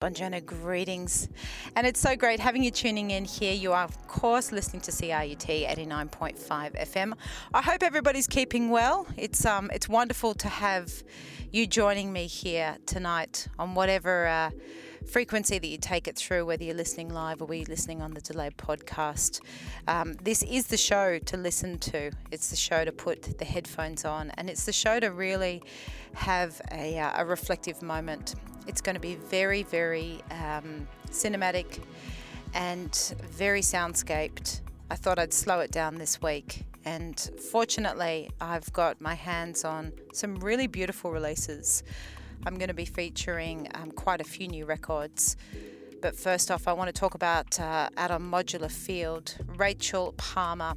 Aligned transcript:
Bonjana, 0.00 0.42
greetings. 0.42 1.28
And 1.76 1.86
it's 1.86 2.00
so 2.00 2.16
great 2.16 2.40
having 2.40 2.64
you 2.64 2.70
tuning 2.70 3.10
in 3.10 3.26
here. 3.26 3.52
You 3.52 3.74
are, 3.74 3.84
of 3.84 4.08
course, 4.08 4.50
listening 4.50 4.80
to 4.80 4.90
CIUT 4.90 5.68
89.5 5.68 6.38
FM. 6.40 7.12
I 7.52 7.60
hope 7.60 7.82
everybody's 7.82 8.26
keeping 8.26 8.70
well. 8.70 9.06
It's, 9.18 9.44
um, 9.44 9.70
it's 9.74 9.90
wonderful 9.90 10.32
to 10.32 10.48
have 10.48 10.90
you 11.52 11.66
joining 11.66 12.14
me 12.14 12.28
here 12.28 12.78
tonight 12.86 13.48
on 13.58 13.74
whatever 13.74 14.26
uh, 14.26 14.50
frequency 15.06 15.58
that 15.58 15.66
you 15.66 15.78
take 15.78 16.08
it 16.08 16.16
through, 16.16 16.46
whether 16.46 16.64
you're 16.64 16.74
listening 16.74 17.12
live 17.12 17.42
or 17.42 17.52
you're 17.54 17.64
listening 17.66 18.02
on 18.02 18.12
the 18.12 18.20
delayed 18.20 18.56
podcast. 18.56 19.40
Um, 19.88 20.14
this 20.22 20.42
is 20.42 20.66
the 20.66 20.76
show 20.76 21.18
to 21.18 21.36
listen 21.36 21.78
to. 21.78 22.10
It's 22.30 22.50
the 22.50 22.56
show 22.56 22.84
to 22.84 22.92
put 22.92 23.38
the 23.38 23.44
headphones 23.44 24.04
on, 24.04 24.30
and 24.32 24.48
it's 24.50 24.64
the 24.64 24.72
show 24.72 25.00
to 25.00 25.08
really 25.08 25.62
have 26.14 26.60
a, 26.72 26.98
uh, 26.98 27.22
a 27.22 27.24
reflective 27.24 27.82
moment 27.82 28.34
it's 28.66 28.80
going 28.80 28.94
to 28.94 29.00
be 29.00 29.16
very, 29.16 29.62
very 29.62 30.20
um, 30.30 30.86
cinematic 31.10 31.82
and 32.54 32.94
very 33.30 33.62
soundscaped. 33.62 34.60
I 34.90 34.96
thought 34.96 35.18
I'd 35.18 35.32
slow 35.32 35.60
it 35.60 35.70
down 35.70 35.96
this 35.96 36.20
week. 36.22 36.64
And 36.84 37.18
fortunately, 37.50 38.30
I've 38.40 38.72
got 38.72 39.00
my 39.00 39.14
hands 39.14 39.64
on 39.64 39.92
some 40.12 40.36
really 40.36 40.66
beautiful 40.66 41.10
releases. 41.10 41.82
I'm 42.46 42.56
going 42.56 42.68
to 42.68 42.74
be 42.74 42.84
featuring 42.84 43.68
um, 43.74 43.90
quite 43.90 44.20
a 44.20 44.24
few 44.24 44.48
new 44.48 44.64
records. 44.64 45.36
But 46.00 46.16
first 46.16 46.50
off, 46.50 46.66
I 46.66 46.72
want 46.72 46.88
to 46.88 46.98
talk 46.98 47.14
about 47.14 47.60
uh, 47.60 47.90
out 47.96 48.10
Modular 48.22 48.70
Field, 48.70 49.36
Rachel 49.56 50.14
Palmer 50.16 50.76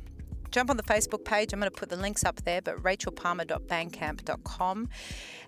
jump 0.53 0.69
on 0.69 0.77
the 0.77 0.83
Facebook 0.83 1.25
page. 1.25 1.51
I'm 1.51 1.59
going 1.59 1.69
to 1.69 1.77
put 1.77 1.89
the 1.89 1.97
links 1.97 2.23
up 2.23 2.41
there, 2.43 2.61
but 2.61 2.81
rachelpalmer.bandcamp.com. 2.83 4.89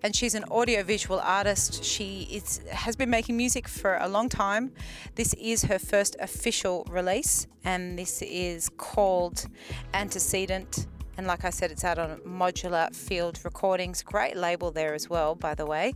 And 0.04 0.14
she's 0.16 0.36
an 0.36 0.44
audiovisual 0.46 1.20
artist. 1.20 1.84
She 1.84 2.28
is, 2.32 2.62
has 2.72 2.96
been 2.96 3.12
making 3.12 3.38
music 3.38 3.68
for 3.68 3.98
a 3.98 4.08
long 4.08 4.30
time. 4.30 4.72
This 5.14 5.34
is 5.36 5.66
her 5.66 5.78
first 5.80 6.16
official 6.20 6.86
release, 6.90 7.46
and 7.64 7.98
this 7.98 8.22
is 8.24 8.70
called 8.78 9.46
Antecedent. 9.94 10.88
And 11.18 11.28
like 11.28 11.46
I 11.46 11.50
said, 11.50 11.72
it's 11.72 11.84
out 11.84 11.98
on 11.98 12.18
Modular 12.20 12.94
Field 12.94 13.40
Recordings. 13.44 14.02
Great 14.02 14.36
label 14.36 14.72
there 14.72 14.94
as 14.94 15.10
well, 15.10 15.36
by 15.36 15.56
the 15.56 15.66
way. 15.66 15.94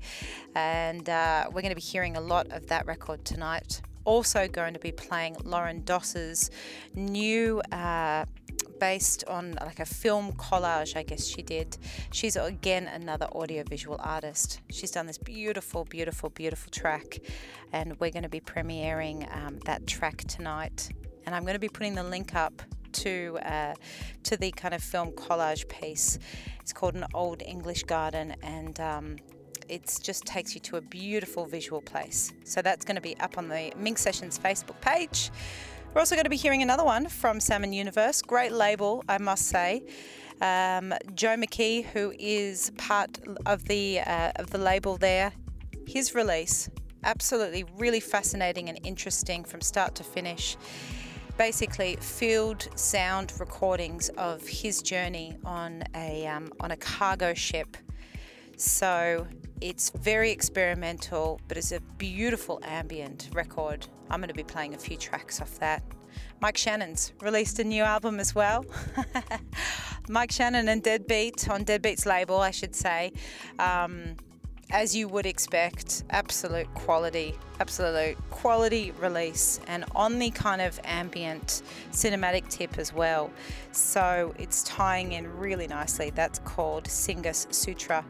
And 0.56 1.10
uh, 1.10 1.46
we're 1.48 1.62
going 1.62 1.70
to 1.70 1.76
be 1.76 1.82
hearing 1.82 2.16
a 2.16 2.22
lot 2.22 2.52
of 2.52 2.68
that 2.68 2.86
record 2.86 3.26
tonight. 3.26 3.82
Also, 4.06 4.48
going 4.48 4.74
to 4.74 4.80
be 4.80 4.92
playing 4.92 5.36
Lauren 5.44 5.84
Doss's 5.84 6.50
new 6.96 7.60
uh, 7.72 8.26
based 8.80 9.26
on 9.28 9.56
like 9.62 9.80
a 9.80 9.86
film 9.86 10.32
collage, 10.34 10.96
I 10.96 11.04
guess 11.04 11.28
she 11.28 11.42
did. 11.42 11.78
She's 12.12 12.36
again 12.36 12.88
another 12.88 13.28
audiovisual 13.28 14.00
artist. 14.00 14.62
She's 14.70 14.92
done 14.92 15.06
this 15.06 15.18
beautiful, 15.18 15.86
beautiful, 15.86 16.30
beautiful 16.30 16.72
track, 16.72 17.20
and 17.74 18.00
we're 18.00 18.12
going 18.12 18.24
to 18.24 18.30
be 18.30 18.40
premiering 18.40 19.28
um, 19.36 19.60
that 19.66 19.86
track 19.86 20.20
tonight. 20.20 20.90
And 21.26 21.36
I'm 21.36 21.44
going 21.44 21.56
to 21.56 21.60
be 21.60 21.70
putting 21.70 21.96
the 21.96 22.04
link 22.04 22.34
up 22.34 22.64
to 22.94 23.40
uh, 23.44 23.74
to 24.24 24.38
the 24.38 24.52
kind 24.52 24.74
of 24.74 24.84
film 24.84 25.12
collage 25.12 25.68
piece. 25.68 26.20
It's 26.62 26.74
called 26.74 26.96
an 26.96 27.06
old 27.14 27.42
English 27.42 27.84
garden, 27.84 28.36
and 28.44 28.80
um, 28.80 29.16
it 29.68 30.00
just 30.02 30.26
takes 30.26 30.54
you 30.56 30.62
to 30.62 30.78
a 30.78 30.82
beautiful 30.82 31.46
visual 31.46 31.82
place. 31.82 32.34
So 32.44 32.62
that's 32.62 32.86
going 32.86 32.96
to 32.96 33.02
be 33.02 33.18
up 33.20 33.38
on 33.38 33.48
the 33.48 33.72
Minx 33.78 34.02
Sessions 34.02 34.38
Facebook 34.40 34.80
page. 34.82 35.32
We're 35.94 36.00
also 36.00 36.16
going 36.16 36.26
to 36.26 36.30
be 36.30 36.38
hearing 36.38 36.62
another 36.62 36.84
one 36.84 37.08
from 37.08 37.40
Salmon 37.40 37.74
Universe. 37.74 38.22
Great 38.22 38.52
label, 38.52 39.04
I 39.10 39.18
must 39.18 39.48
say. 39.48 39.84
Um, 40.42 40.94
Joe 41.16 41.36
McKee, 41.36 41.84
who 41.84 42.14
is 42.18 42.72
part 42.78 43.20
of 43.46 43.66
the 43.66 44.00
uh, 44.02 44.32
of 44.36 44.52
the 44.52 44.58
label 44.58 44.98
there, 44.98 45.34
his 45.88 46.14
release 46.16 46.70
absolutely 47.04 47.66
really 47.78 48.00
fascinating 48.00 48.70
and 48.70 48.80
interesting 48.84 49.44
from 49.44 49.62
start 49.62 49.96
to 49.96 50.04
finish. 50.04 50.58
Basically, 51.40 51.96
field 51.96 52.68
sound 52.76 53.32
recordings 53.40 54.10
of 54.18 54.46
his 54.46 54.82
journey 54.82 55.38
on 55.46 55.86
a 55.96 56.28
um, 56.28 56.52
on 56.60 56.72
a 56.72 56.76
cargo 56.76 57.34
ship. 57.34 57.78
So 58.58 59.26
it's 59.62 59.90
very 59.92 60.32
experimental, 60.32 61.40
but 61.48 61.56
it's 61.56 61.72
a 61.72 61.80
beautiful 61.98 62.60
ambient 62.64 63.30
record. 63.32 63.88
I'm 64.10 64.20
going 64.20 64.28
to 64.28 64.34
be 64.34 64.44
playing 64.44 64.74
a 64.74 64.78
few 64.78 64.98
tracks 64.98 65.40
off 65.40 65.58
that. 65.60 65.82
Mike 66.42 66.58
Shannon's 66.58 67.14
released 67.22 67.58
a 67.60 67.64
new 67.64 67.84
album 67.84 68.20
as 68.20 68.36
well. 68.36 68.66
Mike 70.10 70.34
Shannon 70.34 70.68
and 70.68 70.84
Deadbeat 70.84 71.50
on 71.50 71.64
Deadbeat's 71.64 72.06
label, 72.06 72.40
I 72.40 72.52
should 72.52 72.76
say. 72.76 73.14
Um, 73.60 74.18
as 74.72 74.96
you 74.96 75.08
would 75.08 75.26
expect, 75.26 76.04
absolute 76.12 76.72
quality, 76.76 77.36
absolute 77.60 78.18
quality 78.30 78.92
release, 79.00 79.60
and 79.68 79.84
on 79.96 80.20
the 80.20 80.30
kind 80.30 80.62
of 80.62 80.80
ambient 80.84 81.64
cinematic 81.92 82.48
tip 82.50 82.78
as 82.78 82.94
well. 82.94 83.32
So 83.72 84.34
it's 84.38 84.64
tying 84.64 85.14
in 85.14 85.28
really 85.38 85.68
nicely. 85.68 86.12
That's 86.12 86.40
called 86.40 86.86
Singus 86.86 87.52
Sutra. 87.54 88.06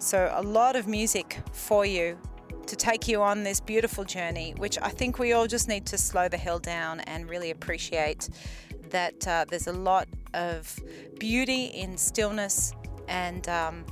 So, 0.00 0.30
a 0.34 0.42
lot 0.42 0.76
of 0.76 0.86
music 0.86 1.38
for 1.52 1.86
you 1.86 2.18
to 2.66 2.76
take 2.76 3.06
you 3.06 3.22
on 3.22 3.42
this 3.42 3.60
beautiful 3.60 4.04
journey, 4.04 4.54
which 4.56 4.78
I 4.82 4.88
think 4.88 5.18
we 5.18 5.32
all 5.32 5.46
just 5.46 5.68
need 5.68 5.86
to 5.86 5.98
slow 5.98 6.28
the 6.28 6.36
hell 6.36 6.58
down 6.58 7.00
and 7.00 7.28
really 7.28 7.50
appreciate 7.50 8.28
that 8.90 9.26
uh, 9.26 9.44
there's 9.48 9.66
a 9.66 9.72
lot 9.72 10.08
of 10.34 10.78
beauty 11.18 11.66
in 11.66 11.96
stillness 11.96 12.72
and 13.08 13.48
um, 13.48 13.84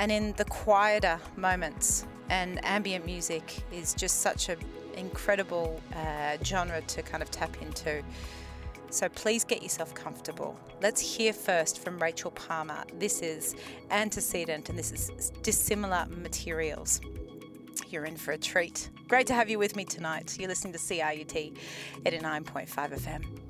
and 0.00 0.10
in 0.10 0.32
the 0.38 0.46
quieter 0.46 1.20
moments. 1.36 2.06
And 2.30 2.64
ambient 2.64 3.04
music 3.04 3.62
is 3.70 3.92
just 3.92 4.20
such 4.20 4.48
an 4.48 4.58
incredible 4.96 5.80
uh, 5.94 6.38
genre 6.42 6.80
to 6.80 7.02
kind 7.02 7.22
of 7.22 7.30
tap 7.30 7.60
into. 7.60 8.02
So 8.88 9.08
please 9.10 9.44
get 9.44 9.62
yourself 9.62 9.94
comfortable. 9.94 10.58
Let's 10.80 11.00
hear 11.00 11.32
first 11.32 11.80
from 11.80 11.98
Rachel 11.98 12.30
Palmer. 12.30 12.84
This 12.98 13.20
is 13.20 13.54
Antecedent 13.90 14.70
and 14.70 14.78
this 14.78 14.90
is 14.90 15.30
Dissimilar 15.42 16.06
Materials. 16.08 17.00
You're 17.90 18.06
in 18.06 18.16
for 18.16 18.32
a 18.32 18.38
treat. 18.38 18.88
Great 19.06 19.26
to 19.26 19.34
have 19.34 19.50
you 19.50 19.58
with 19.58 19.76
me 19.76 19.84
tonight. 19.84 20.36
You're 20.38 20.48
listening 20.48 20.72
to 20.72 20.78
CIUT 20.78 21.56
89.5 22.04 22.68
FM. 22.68 23.49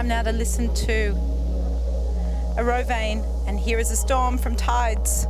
Time 0.00 0.08
now 0.08 0.22
to 0.22 0.32
listen 0.32 0.72
to 0.72 1.12
Arovane 2.56 3.22
and 3.46 3.60
Here 3.60 3.78
is 3.78 3.90
a 3.90 3.96
Storm 3.96 4.38
from 4.38 4.56
Tides. 4.56 5.26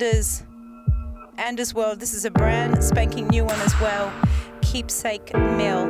Anders 0.00 0.42
Anders 1.36 1.74
World. 1.74 2.00
This 2.00 2.14
is 2.14 2.24
a 2.24 2.30
brand 2.30 2.82
spanking 2.82 3.28
new 3.28 3.44
one 3.44 3.60
as 3.60 3.78
well. 3.82 4.10
Keepsake 4.62 5.34
Mill. 5.58 5.89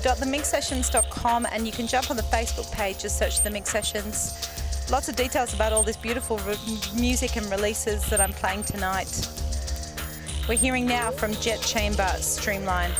www.theminxsessions.com 0.00 1.46
and 1.52 1.66
you 1.66 1.72
can 1.72 1.86
jump 1.86 2.10
on 2.10 2.16
the 2.16 2.22
Facebook 2.24 2.70
page, 2.72 3.00
just 3.00 3.18
search 3.18 3.42
The 3.42 3.50
Minx 3.50 3.70
Sessions. 3.70 4.88
Lots 4.90 5.08
of 5.08 5.16
details 5.16 5.54
about 5.54 5.72
all 5.72 5.82
this 5.82 5.96
beautiful 5.96 6.38
re- 6.38 6.56
music 6.94 7.36
and 7.36 7.46
releases 7.50 8.08
that 8.10 8.20
I'm 8.20 8.32
playing 8.32 8.64
tonight. 8.64 9.28
We're 10.48 10.58
hearing 10.58 10.86
now 10.86 11.10
from 11.10 11.32
Jet 11.34 11.60
Chamber 11.60 12.08
Streamline. 12.18 12.90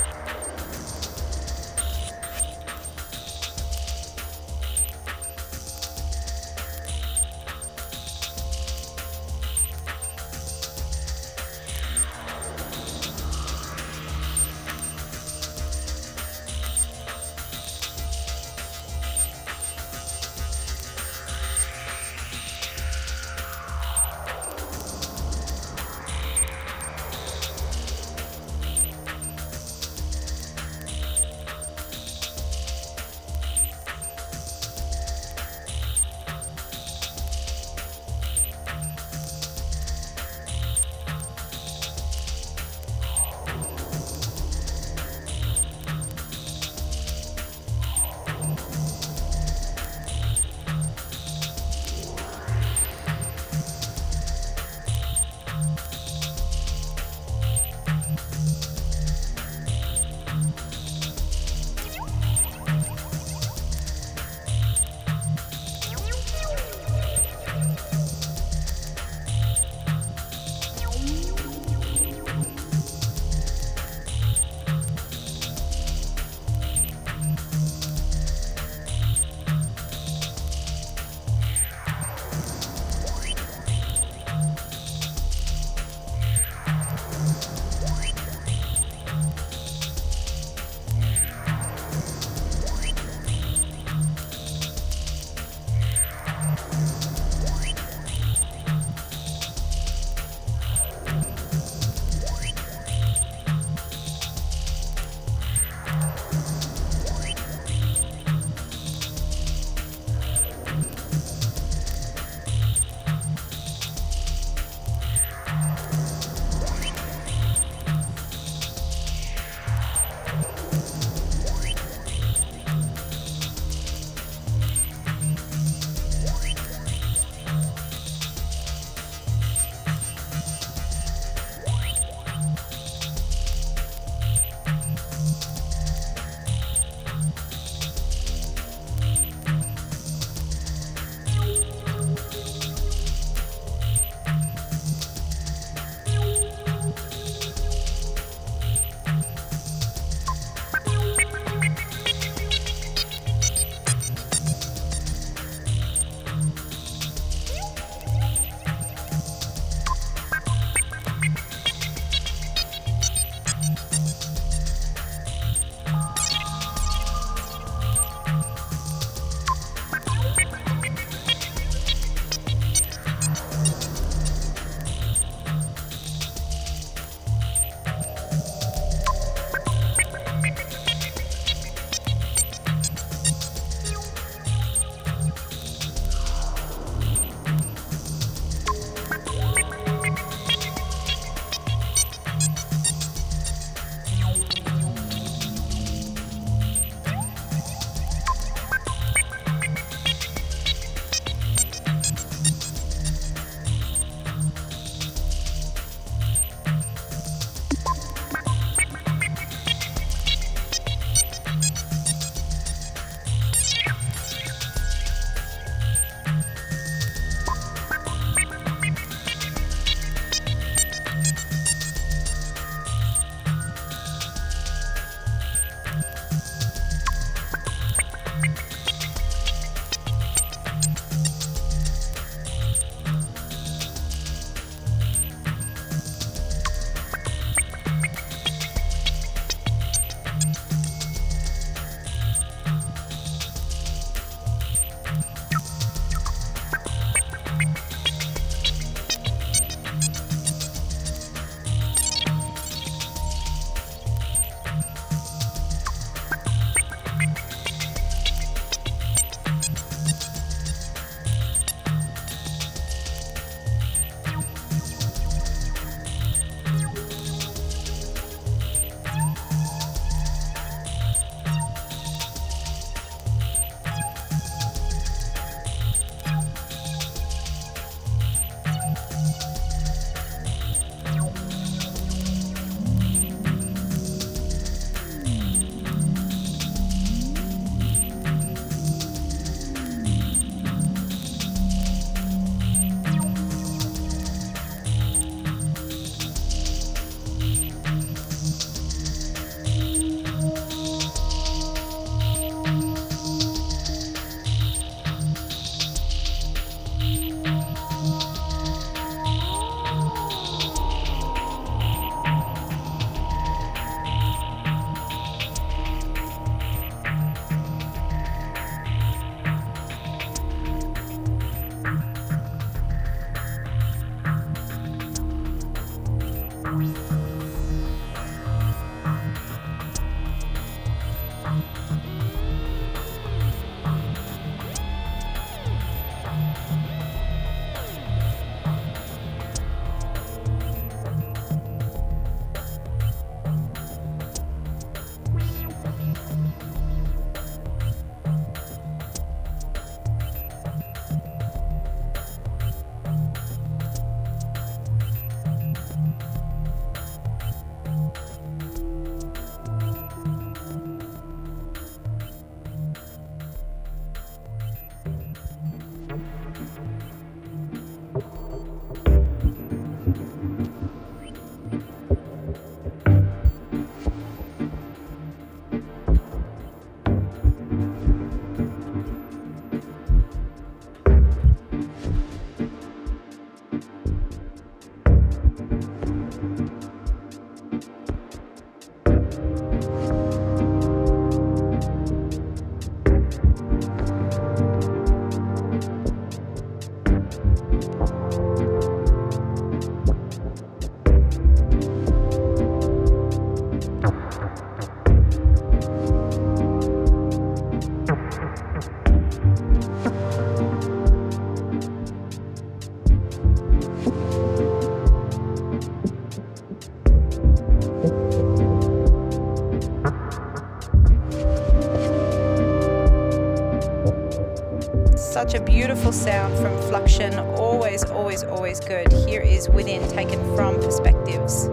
Beautiful 426.11 426.33
sound 426.33 426.57
from 426.59 426.75
Fluxion. 426.91 427.39
Always, 427.59 428.05
always, 428.11 428.43
always 428.43 428.81
good. 428.81 429.13
Here 429.13 429.41
is 429.41 429.69
Within, 429.69 430.09
taken 430.09 430.41
from 430.57 430.75
Perspectives. 430.77 431.69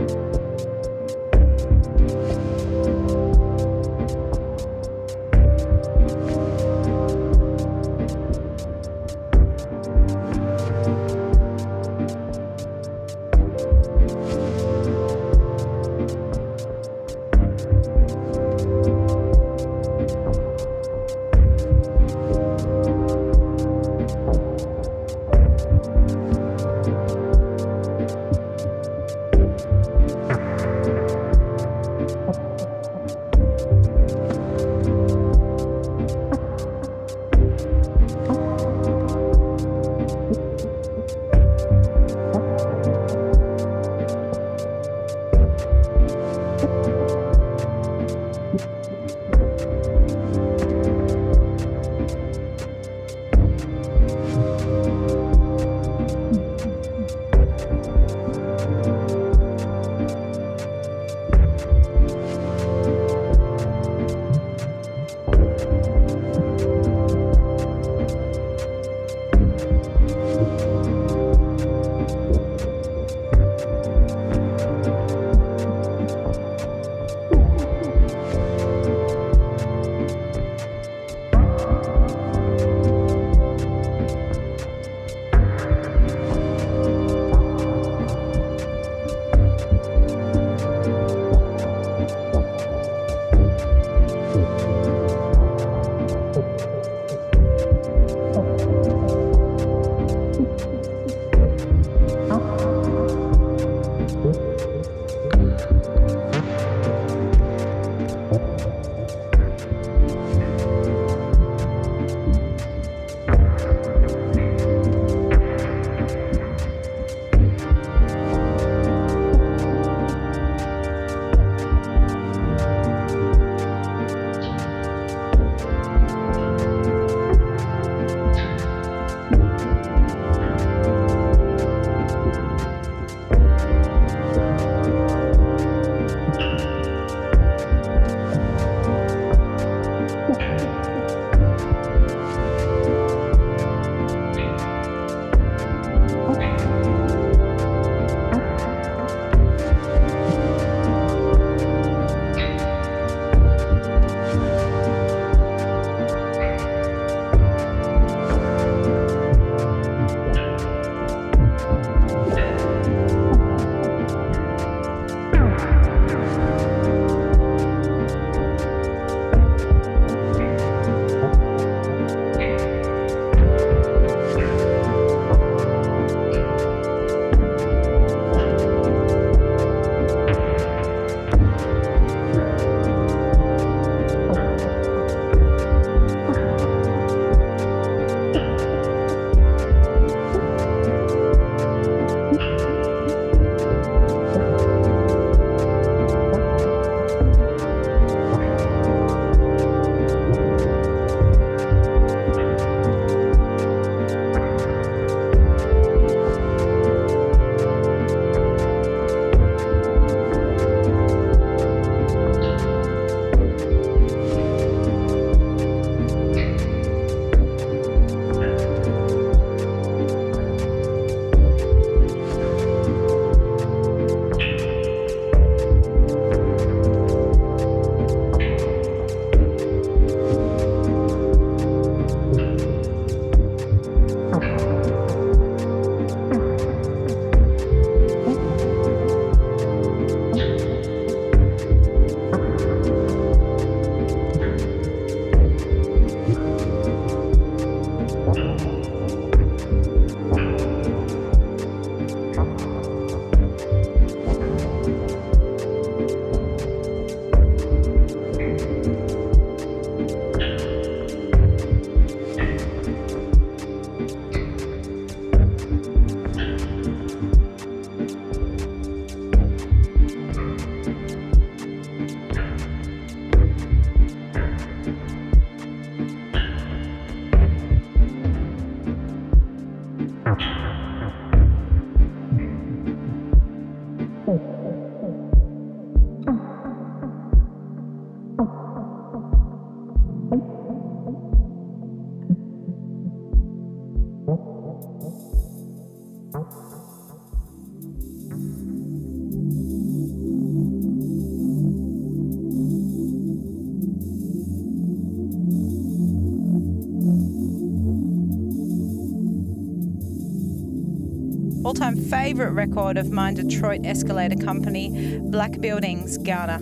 Favourite 312.38 312.54
record 312.54 312.98
of 312.98 313.10
mine, 313.10 313.34
Detroit 313.34 313.84
Escalator 313.84 314.36
Company, 314.36 315.18
Black 315.24 315.60
Buildings, 315.60 316.20
Ghana. 316.20 316.60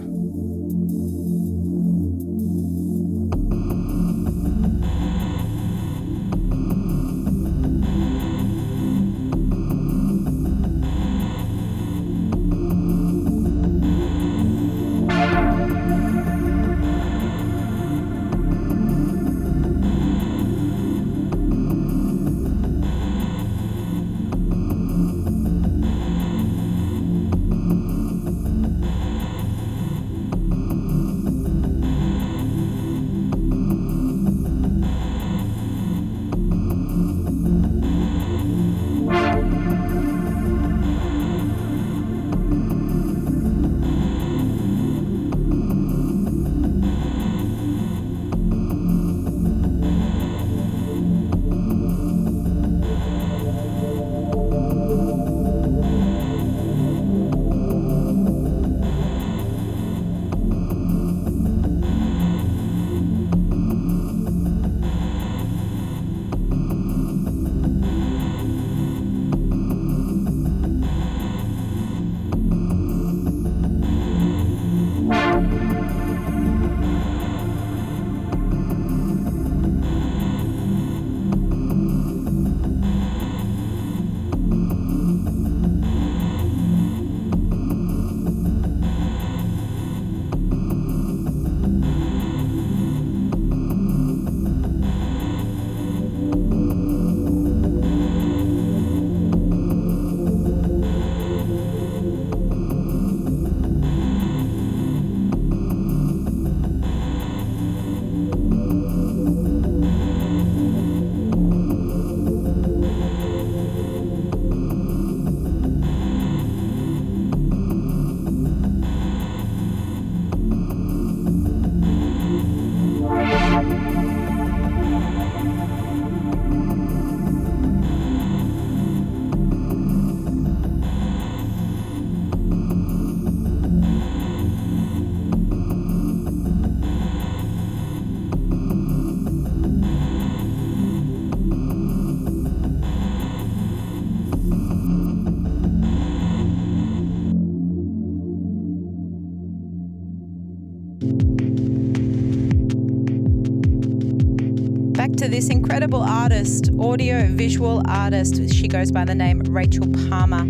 Audio 156.79 157.25
visual 157.27 157.81
artist. 157.87 158.53
She 158.53 158.67
goes 158.67 158.91
by 158.91 159.05
the 159.05 159.15
name 159.15 159.39
Rachel 159.39 159.87
Palmer. 160.09 160.43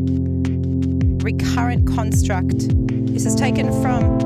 Recurrent 1.23 1.87
Construct. 1.87 2.67
This 3.13 3.25
is 3.25 3.35
taken 3.35 3.71
from 3.81 4.19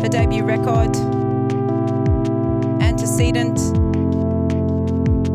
her 0.00 0.08
debut 0.08 0.44
record, 0.44 0.94
Antecedent. 2.82 3.58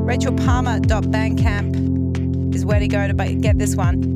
Rachel 0.05 0.33
RachelPalmer.bandcamp 0.33 2.55
is 2.55 2.65
where 2.65 2.79
to 2.79 2.87
go 2.87 3.07
to 3.07 3.13
get 3.35 3.57
this 3.57 3.75
one. 3.75 4.14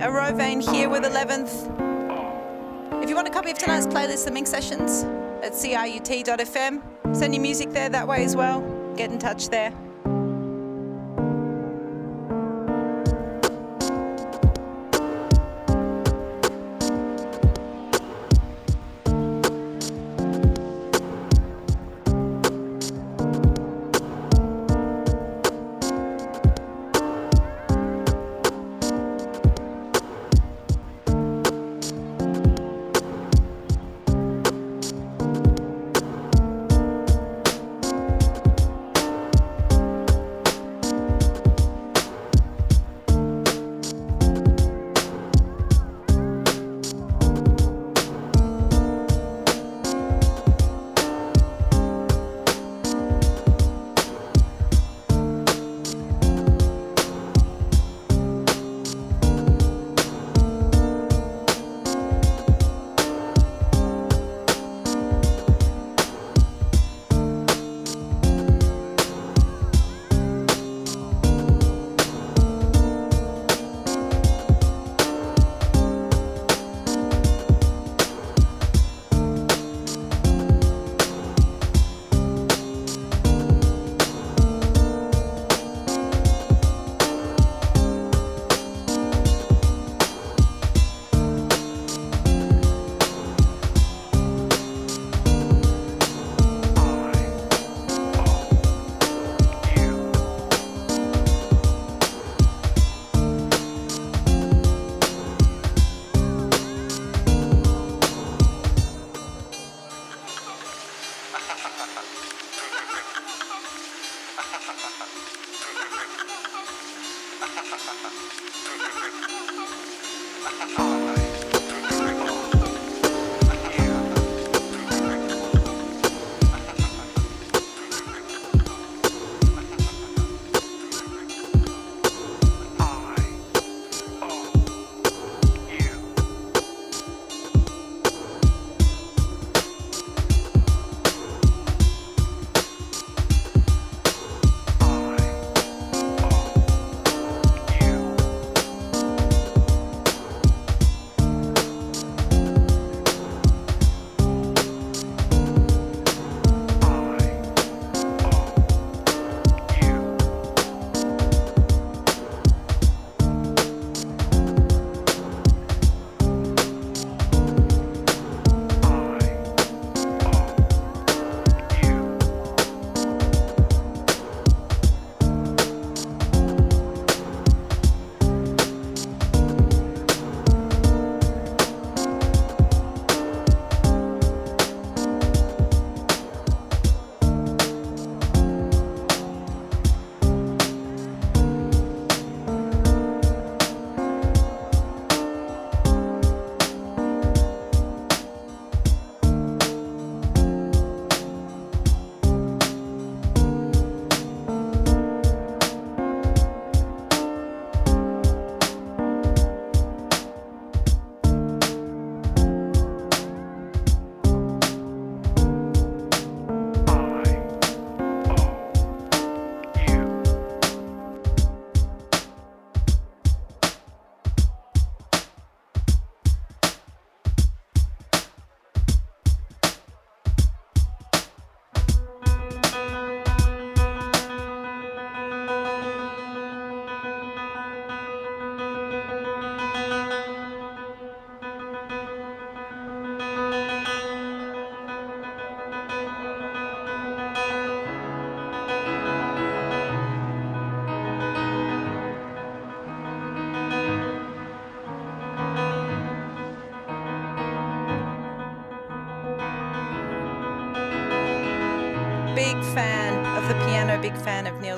Arovane 0.00 0.62
here 0.62 0.88
with 0.88 1.02
11th. 1.02 3.02
If 3.02 3.08
you 3.08 3.16
want 3.16 3.26
a 3.26 3.32
copy 3.32 3.50
of 3.50 3.58
tonight's 3.58 3.86
playlist, 3.86 4.26
the 4.26 4.30
Minx 4.30 4.48
Sessions 4.48 5.02
at 5.42 5.52
crut.fm, 5.52 7.16
send 7.16 7.34
your 7.34 7.42
music 7.42 7.70
there 7.70 7.88
that 7.88 8.06
way 8.06 8.22
as 8.22 8.36
well. 8.36 8.60
Get 8.96 9.10
in 9.10 9.18
touch 9.18 9.48
there. 9.48 9.72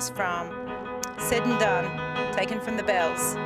From 0.08 0.48
Said 1.18 1.42
and 1.42 1.58
Done, 1.58 2.32
taken 2.32 2.60
from 2.60 2.76
the 2.76 2.82
bells. 2.82 3.36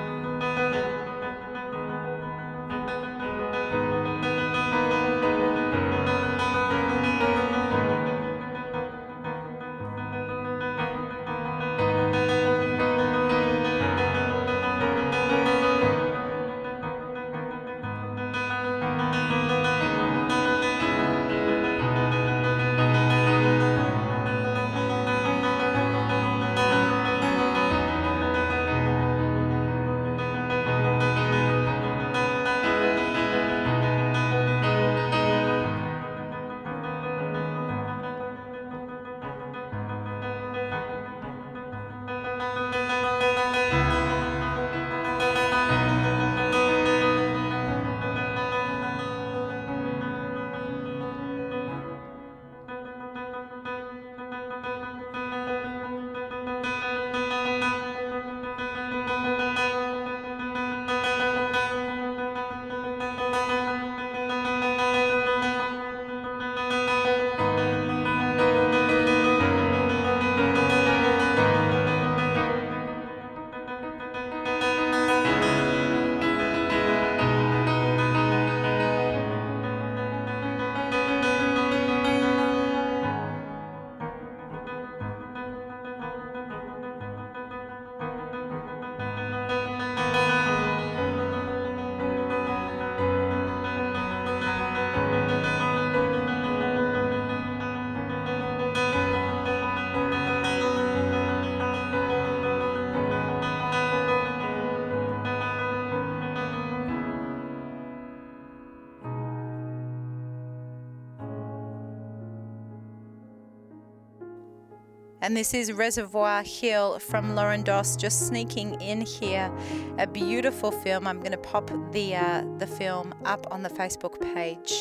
And 115.35 115.41
this 115.41 115.53
is 115.53 115.73
Reservoir 115.73 116.45
Hill 116.45 117.01
from 117.01 117.35
Lauren 117.35 117.65
Doss, 117.65 117.97
just 117.97 118.29
sneaking 118.29 118.81
in 118.81 119.01
here. 119.01 119.53
A 119.99 120.07
beautiful 120.07 120.71
film. 120.71 121.09
I'm 121.09 121.19
going 121.19 121.33
to 121.33 121.39
pop 121.39 121.73
the 121.91 122.15
uh, 122.15 122.45
the 122.59 122.69
film 122.69 123.13
up 123.25 123.45
on 123.51 123.65
the 123.65 123.69
Facebook 123.69 124.21
page. 124.33 124.73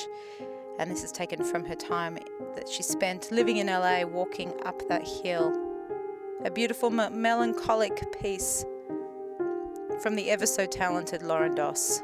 And 0.77 0.91
this 0.91 1.03
is 1.03 1.11
taken 1.11 1.43
from 1.43 1.65
her 1.65 1.73
time 1.73 2.19
that 2.53 2.69
she 2.69 2.83
spent 2.83 3.31
living 3.31 3.57
in 3.57 3.65
LA, 3.65 4.03
walking 4.03 4.53
up 4.63 4.87
that 4.89 5.07
hill. 5.07 5.51
A 6.45 6.51
beautiful 6.51 6.91
melancholic 6.91 8.21
piece 8.21 8.63
from 10.03 10.15
the 10.15 10.29
ever 10.29 10.45
so 10.45 10.67
talented 10.67 11.23
Lauren 11.23 11.55
Doss. 11.55 12.03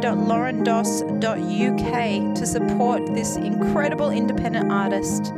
www.laurendoss.uk 0.00 2.36
to 2.36 2.46
support 2.46 3.14
this 3.14 3.36
incredible 3.36 4.10
independent 4.10 4.70
artist 4.70 5.32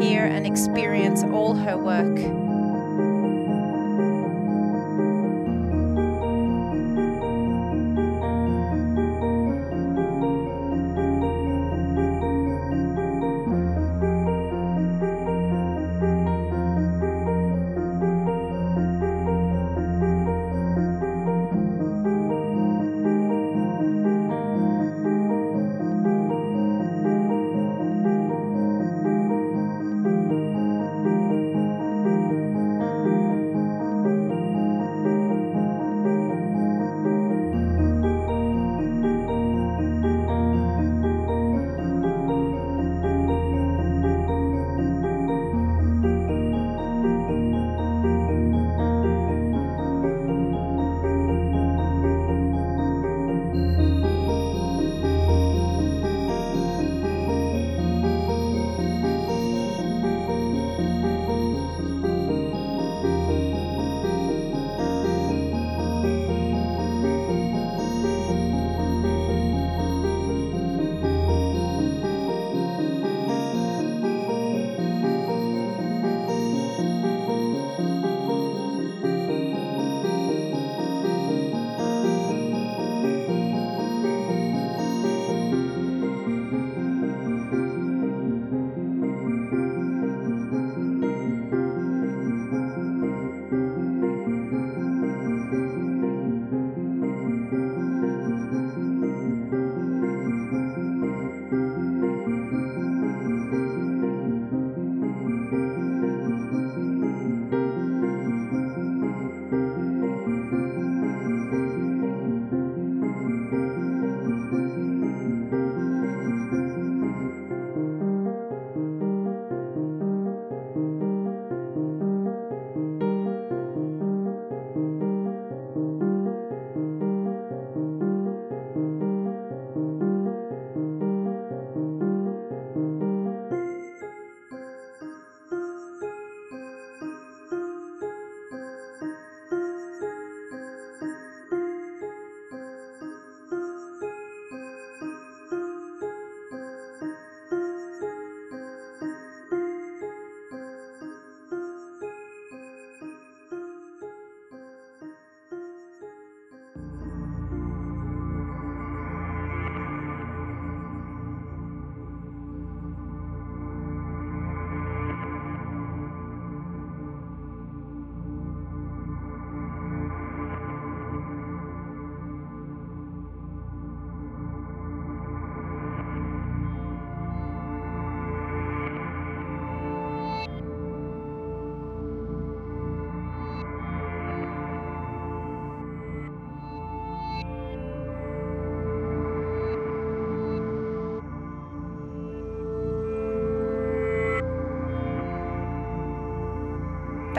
here 0.00 0.24
and 0.24 0.46
experience 0.46 1.22
all 1.24 1.54
her 1.54 1.76
work. 1.76 2.45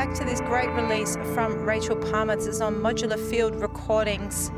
Back 0.07 0.17
to 0.17 0.25
this 0.25 0.41
great 0.41 0.69
release 0.69 1.15
from 1.33 1.65
Rachel 1.65 1.95
Palmer. 1.95 2.35
This 2.35 2.47
is 2.47 2.61
on 2.61 2.75
Modular 2.75 3.19
Field 3.29 3.55
Recordings. 3.55 4.51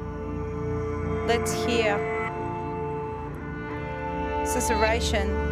Let's 1.28 1.54
hear 1.66 1.98
Susurration 4.44 5.49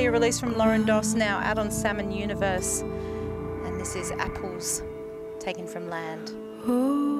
release 0.00 0.40
from 0.40 0.56
Lauren 0.56 0.86
Doss 0.86 1.12
now 1.12 1.38
out 1.40 1.58
on 1.58 1.70
Salmon 1.70 2.10
Universe. 2.10 2.80
And 2.80 3.78
this 3.78 3.94
is 3.94 4.10
Apples 4.12 4.82
taken 5.38 5.66
from 5.66 5.90
Land. 5.90 6.30
is 6.64 7.11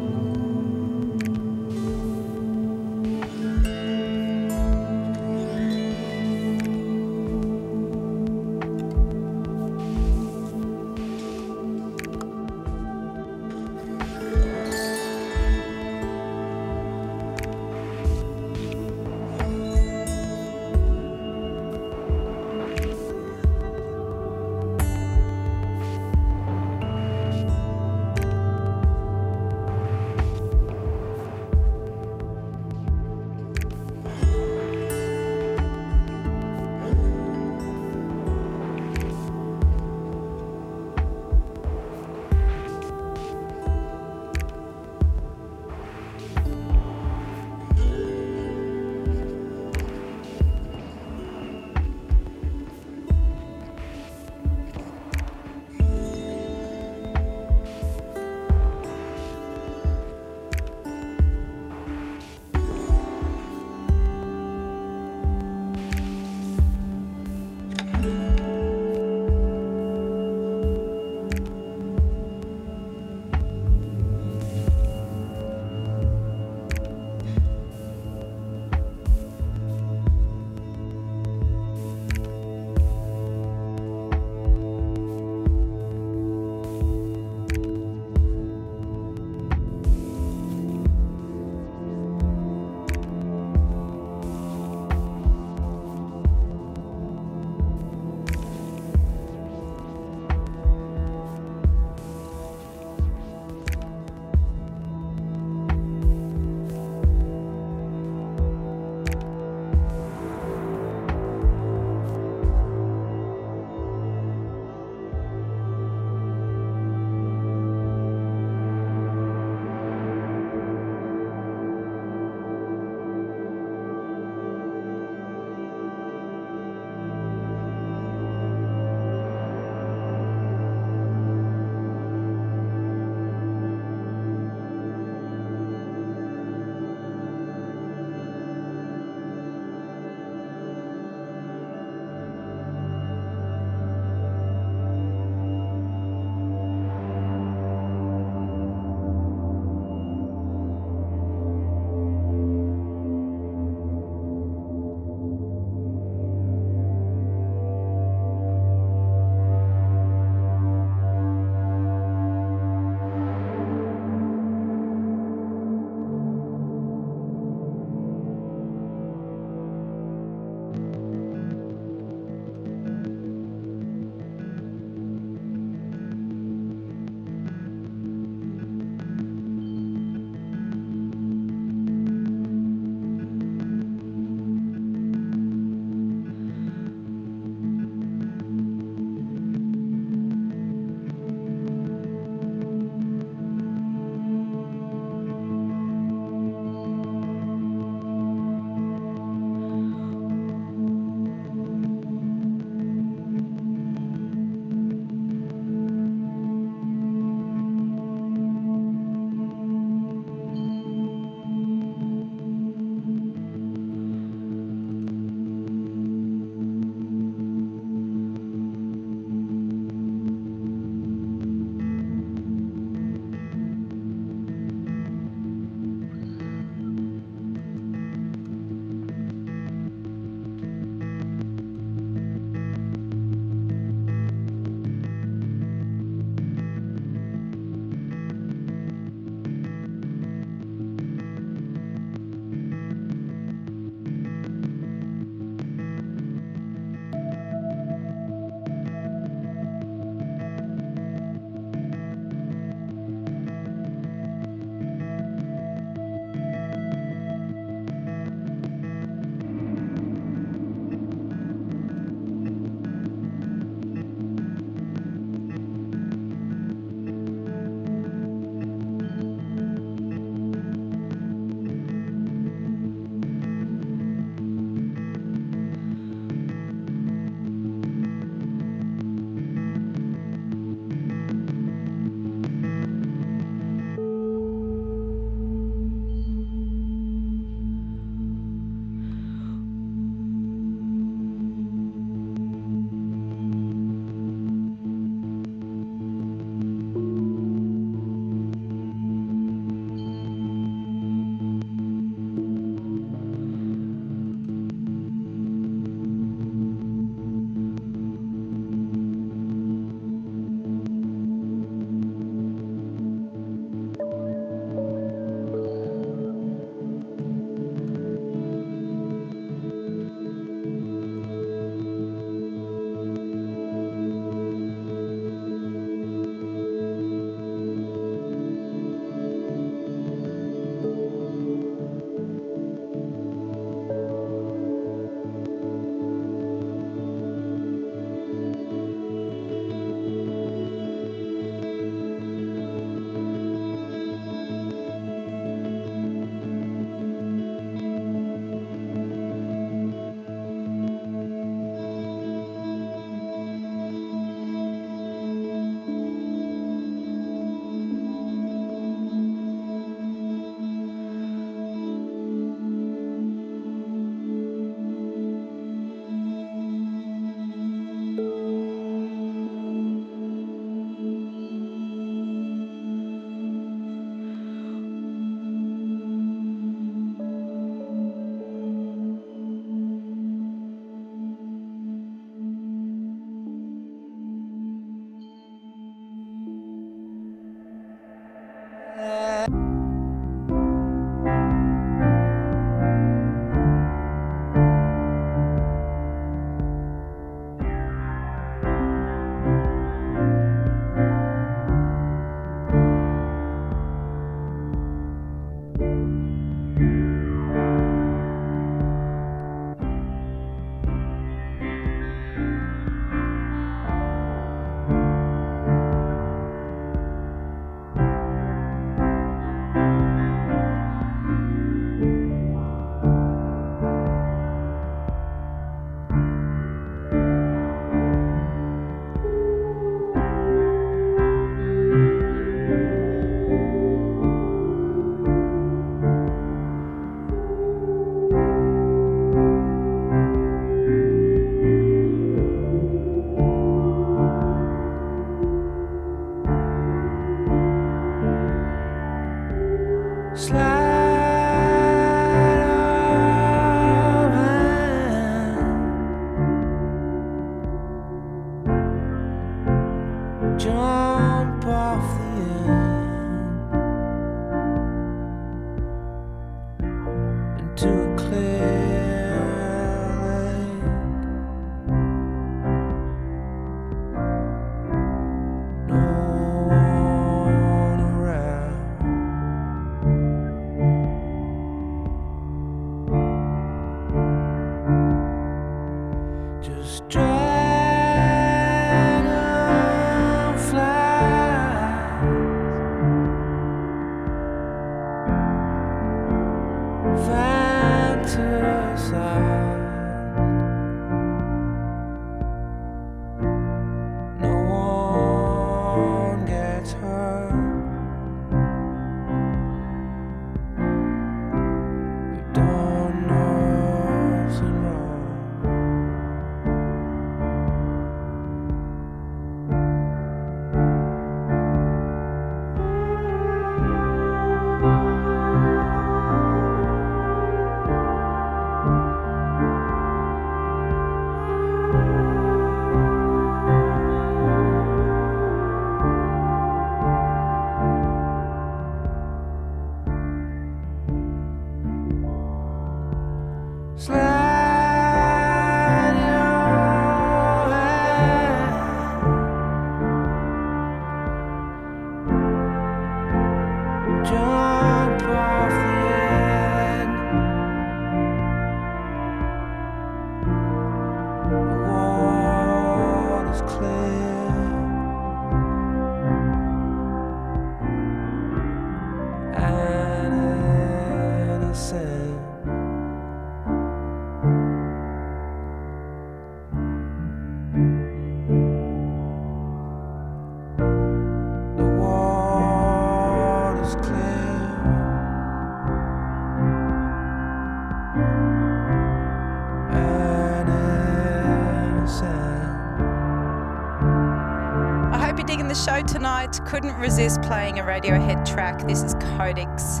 couldn't 596.60 596.94
resist 596.96 597.42
playing 597.42 597.78
a 597.78 597.82
Radiohead 597.82 598.46
track. 598.48 598.86
This 598.86 599.02
is 599.02 599.14
Codex. 599.14 600.00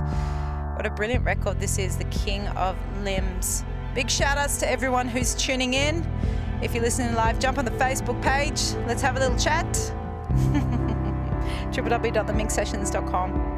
What 0.76 0.86
a 0.86 0.90
brilliant 0.90 1.24
record 1.24 1.60
this 1.60 1.78
is, 1.78 1.96
The 1.96 2.04
King 2.04 2.46
of 2.48 2.76
Limbs. 3.02 3.64
Big 3.94 4.10
shout 4.10 4.38
outs 4.38 4.58
to 4.58 4.70
everyone 4.70 5.08
who's 5.08 5.34
tuning 5.34 5.74
in. 5.74 6.06
If 6.62 6.74
you're 6.74 6.82
listening 6.82 7.14
live, 7.14 7.38
jump 7.38 7.58
on 7.58 7.64
the 7.64 7.70
Facebook 7.72 8.20
page. 8.22 8.74
Let's 8.86 9.02
have 9.02 9.16
a 9.16 9.20
little 9.20 9.38
chat. 9.38 9.66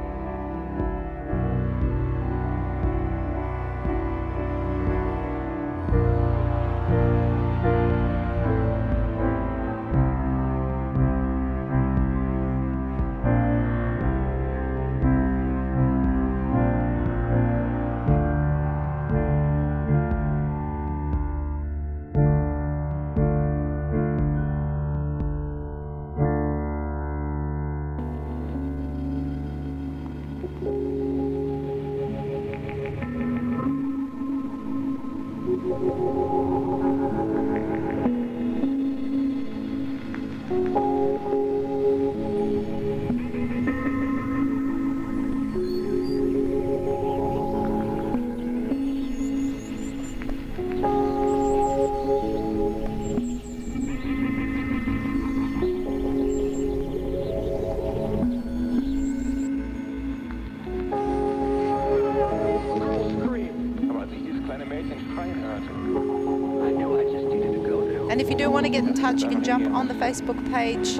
www.theminxsessions.com. 68.74 68.94
touch, 68.94 69.22
you 69.22 69.28
can 69.28 69.42
jump 69.42 69.66
on 69.74 69.88
the 69.88 69.94
Facebook 69.94 70.38
page 70.52 70.98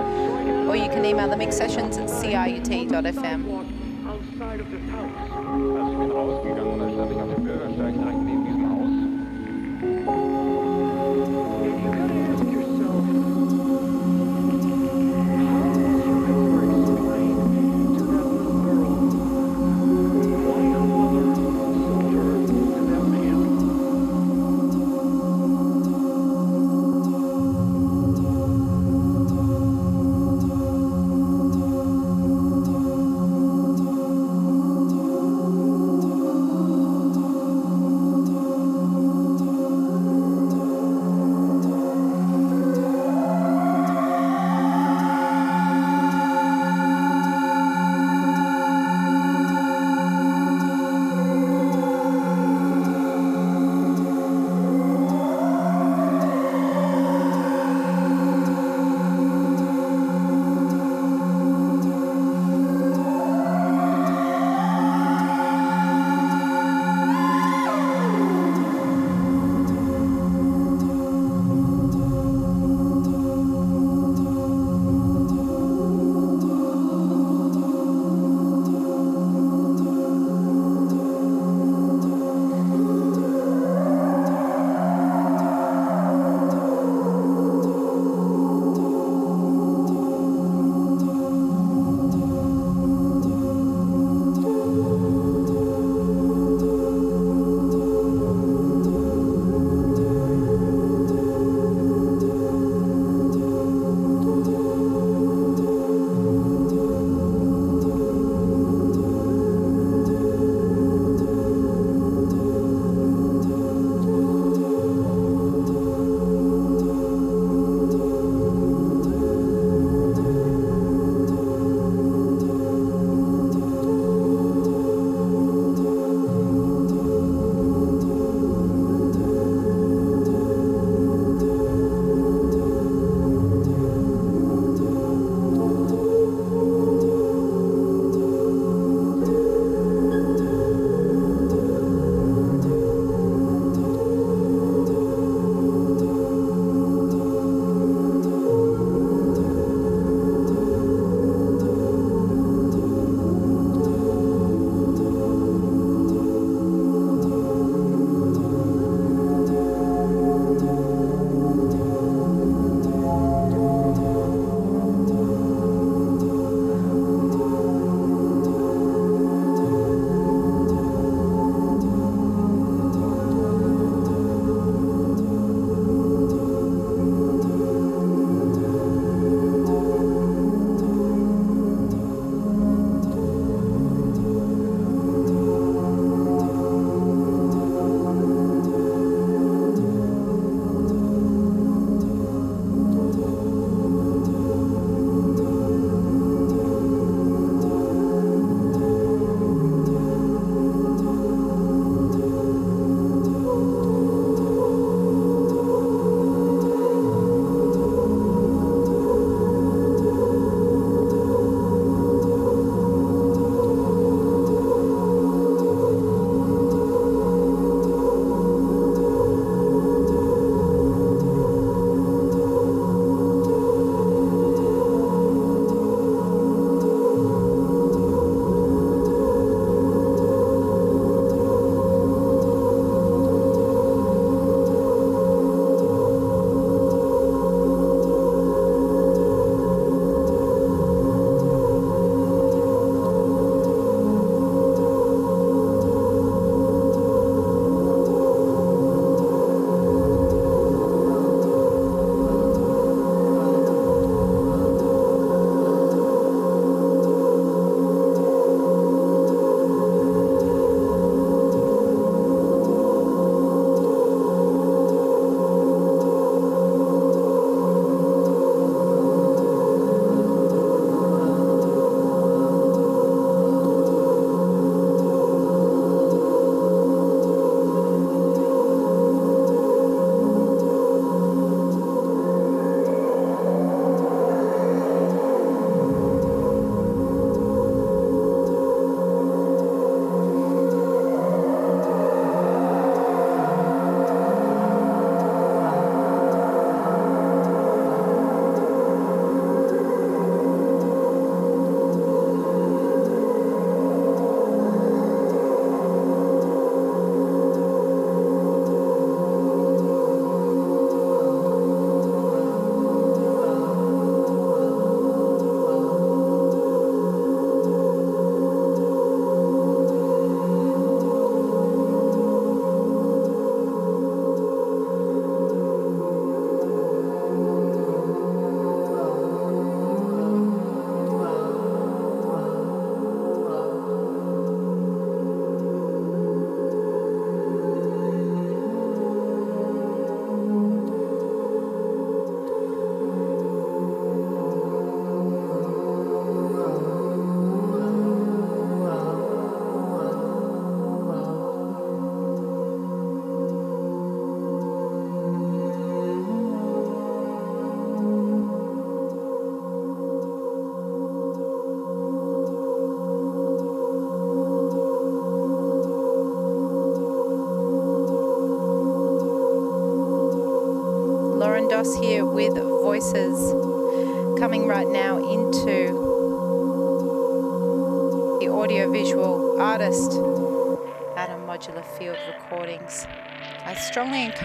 or 0.69 0.77
you 0.77 0.89
can 0.89 1.05
email 1.05 1.29
the 1.29 1.37
Minx 1.37 1.57
Sessions 1.57 1.97
at 1.99 2.09
ciut.fm. 2.09 3.54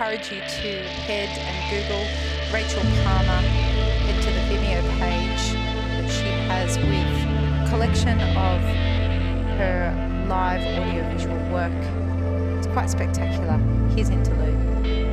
encourage 0.10 0.32
you 0.32 0.42
to 0.42 0.82
head 1.06 1.30
and 1.38 1.70
Google 1.70 2.04
Rachel 2.52 2.82
Palmer, 3.04 3.48
head 4.06 4.24
to 4.24 4.32
the 4.32 4.40
Vimeo 4.50 4.82
page 4.98 5.54
that 5.54 6.10
she 6.10 6.26
has 6.48 6.78
with 6.78 7.68
a 7.68 7.70
collection 7.70 8.20
of 8.20 8.62
her 9.58 10.26
live 10.28 10.62
audiovisual 10.62 11.38
work. 11.52 11.72
It's 12.58 12.68
quite 12.68 12.90
spectacular. 12.90 13.58
Here's 13.90 14.10
Interlude. 14.10 15.09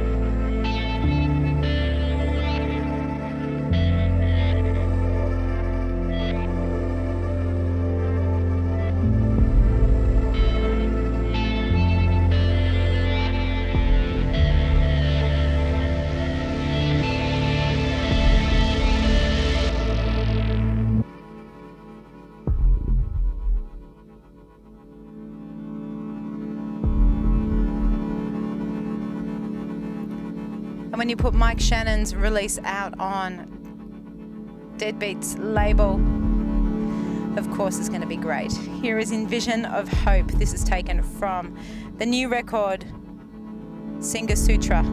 Put 31.26 31.34
Mike 31.34 31.58
Shannon's 31.58 32.14
release 32.14 32.60
out 32.62 33.00
on 33.00 33.48
Deadbeats 34.76 35.36
label, 35.36 35.94
of 37.36 37.50
course, 37.50 37.80
is 37.80 37.88
going 37.88 38.00
to 38.00 38.06
be 38.06 38.14
great. 38.14 38.52
Here 38.80 38.96
is 39.00 39.10
Invision 39.10 39.64
of 39.64 39.88
Hope. 39.88 40.28
This 40.28 40.52
is 40.52 40.62
taken 40.62 41.02
from 41.02 41.58
the 41.98 42.06
new 42.06 42.28
record, 42.28 42.86
Singer 43.98 44.36
Sutra. 44.36 44.84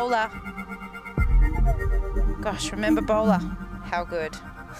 Bola. 0.00 0.30
Gosh, 2.40 2.72
remember 2.72 3.02
Bola? 3.02 3.38
How 3.84 4.02
good. 4.02 4.34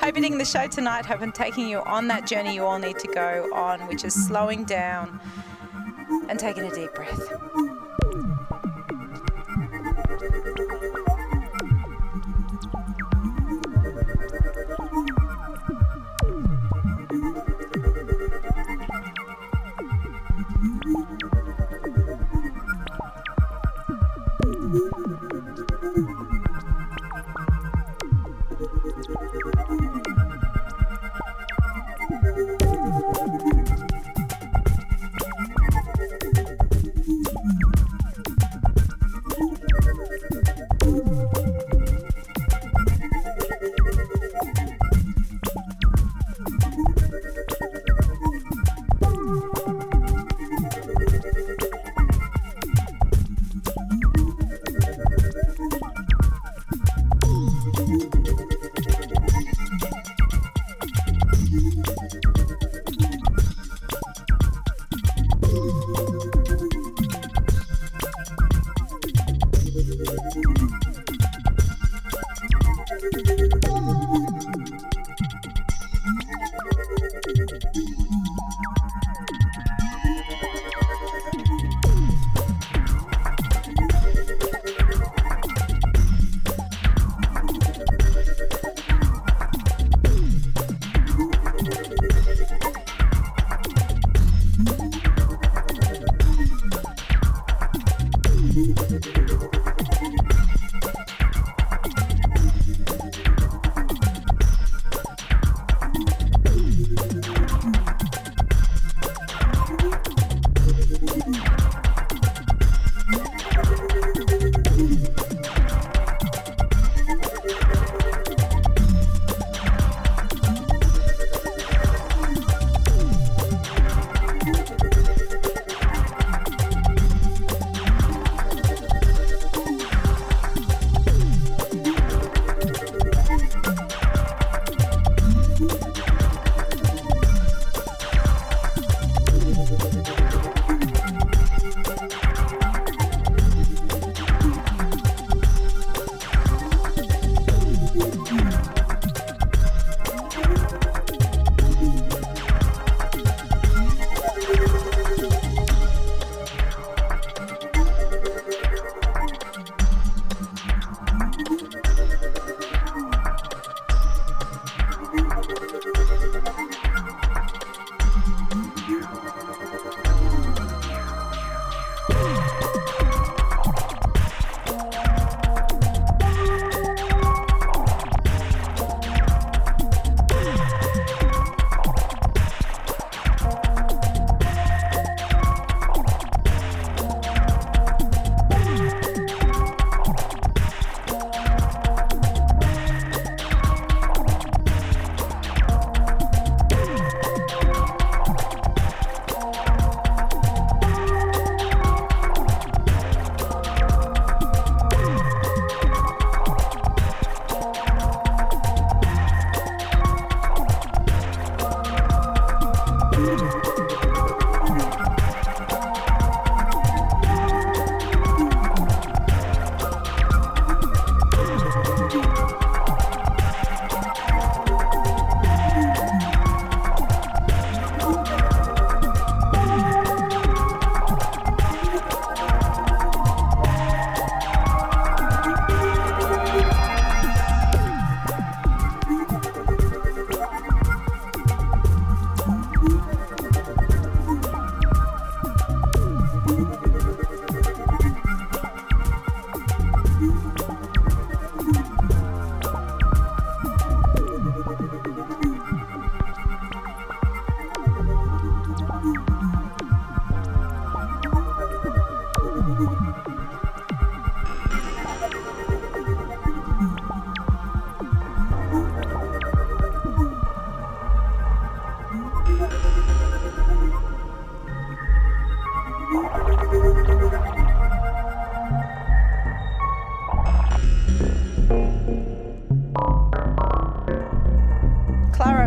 Hope 0.00 0.02
you're 0.02 0.12
the 0.38 0.44
show 0.44 0.66
tonight. 0.66 1.06
Hope 1.06 1.22
I'm 1.22 1.30
taking 1.30 1.68
you 1.68 1.78
on 1.82 2.08
that 2.08 2.26
journey 2.26 2.56
you 2.56 2.64
all 2.64 2.80
need 2.80 2.98
to 2.98 3.06
go 3.06 3.48
on, 3.54 3.86
which 3.86 4.04
is 4.04 4.12
slowing 4.12 4.64
down 4.64 5.20
and 6.28 6.36
taking 6.36 6.64
a 6.64 6.74
deep 6.74 6.94
breath. 6.94 7.30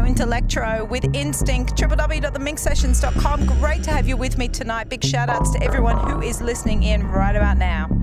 Electro 0.06 0.86
with 0.86 1.06
Instinct, 1.16 1.76
www.theminxsessions.com. 1.76 3.46
Great 3.60 3.84
to 3.84 3.92
have 3.92 4.08
you 4.08 4.16
with 4.18 4.38
me 4.38 4.48
tonight. 4.48 4.90
Big 4.90 5.04
shout 5.04 5.30
outs 5.30 5.52
to 5.52 5.64
everyone 5.64 5.98
who 6.10 6.22
is 6.22 6.42
listening 6.42 6.84
in 6.84 7.06
right 7.08 7.36
about 7.36 7.58
now. 7.58 7.97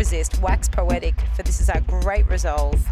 Resist. 0.00 0.40
Wax 0.40 0.66
Poetic 0.66 1.14
for 1.36 1.42
This 1.42 1.60
Is 1.60 1.68
Our 1.68 1.82
Great 1.82 2.26
Resolve. 2.26 2.82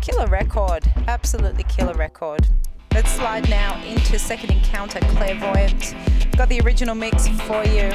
Killer 0.00 0.26
record. 0.26 0.82
Absolutely 1.06 1.62
killer 1.62 1.94
record. 1.94 2.48
Let's 2.92 3.12
slide 3.12 3.48
now 3.48 3.80
into 3.84 4.18
Second 4.18 4.50
Encounter 4.50 4.98
Clairvoyant. 5.14 5.94
Got 6.36 6.48
the 6.48 6.60
original 6.62 6.96
mix 6.96 7.28
for 7.28 7.64
you. 7.66 7.92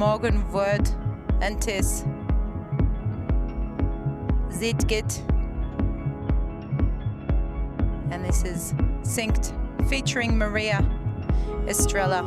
Morgen 0.00 0.42
wird 0.50 0.96
Entis 1.40 2.06
Zitgit. 4.48 5.20
And 8.10 8.24
this 8.24 8.42
is 8.42 8.72
Synced 9.02 9.52
featuring 9.90 10.38
Maria 10.38 10.82
Estrella. 11.68 12.26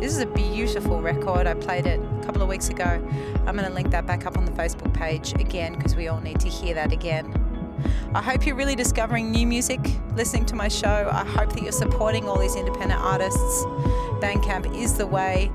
This 0.00 0.16
is 0.16 0.18
a 0.18 0.26
beautiful 0.26 1.00
record. 1.00 1.46
I 1.46 1.54
played 1.54 1.86
it 1.86 2.00
a 2.00 2.24
couple 2.24 2.42
of 2.42 2.48
weeks 2.48 2.70
ago. 2.70 3.00
I'm 3.46 3.54
going 3.54 3.68
to 3.68 3.72
link 3.72 3.92
that 3.92 4.04
back 4.04 4.26
up 4.26 4.36
on 4.36 4.44
the 4.44 4.50
Facebook 4.50 4.92
page 4.92 5.32
again 5.34 5.74
because 5.74 5.94
we 5.94 6.08
all 6.08 6.20
need 6.20 6.40
to 6.40 6.48
hear 6.48 6.74
that 6.74 6.90
again. 6.90 7.32
I 8.16 8.20
hope 8.20 8.44
you're 8.44 8.56
really 8.56 8.74
discovering 8.74 9.30
new 9.30 9.46
music 9.46 9.78
listening 10.16 10.44
to 10.46 10.56
my 10.56 10.66
show. 10.66 11.08
I 11.12 11.24
hope 11.24 11.52
that 11.52 11.62
you're 11.62 11.70
supporting 11.70 12.28
all 12.28 12.36
these 12.36 12.56
independent 12.56 13.00
artists. 13.00 13.64
Bandcamp 14.18 14.76
is 14.76 14.98
the 14.98 15.06
way. 15.06 15.52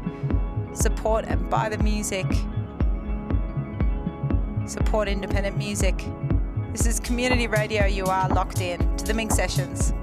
Support 0.81 1.25
and 1.25 1.47
buy 1.47 1.69
the 1.69 1.77
music. 1.77 2.25
Support 4.65 5.07
independent 5.07 5.55
music. 5.55 6.03
This 6.71 6.87
is 6.87 6.99
community 6.99 7.45
radio. 7.45 7.85
You 7.85 8.05
are 8.05 8.27
locked 8.29 8.61
in 8.61 8.79
to 8.97 9.05
the 9.05 9.13
Minx 9.13 9.35
Sessions. 9.35 9.93